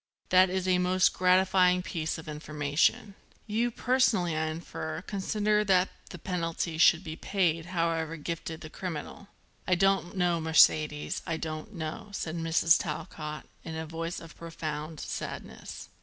That 0.29 0.49
is 0.49 0.67
a 0.67 0.79
most 0.79 1.13
gratifying 1.13 1.83
piece 1.83 2.17
of 2.17 2.27
information. 2.27 3.13
You, 3.45 3.69
personally, 3.69 4.35
I 4.35 4.47
infer, 4.47 5.03
consider 5.03 5.63
that 5.65 5.89
the 6.09 6.17
penalty 6.17 6.79
should 6.79 7.03
be 7.03 7.15
paid, 7.15 7.67
however 7.67 8.17
gifted 8.17 8.61
the 8.61 8.69
criminal." 8.71 9.27
"I 9.67 9.75
don't 9.75 10.17
know, 10.17 10.41
Mercedes, 10.41 11.21
I 11.27 11.37
don't 11.37 11.75
know," 11.75 12.09
said 12.13 12.35
Mrs. 12.35 12.79
Talcott 12.81 13.45
in 13.63 13.75
a 13.75 13.85
voice 13.85 14.19
of 14.19 14.35
profound 14.35 14.99
sadness. 14.99 15.89